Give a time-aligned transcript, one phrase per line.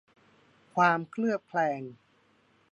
[0.75, 1.81] ความเคลือบแคลง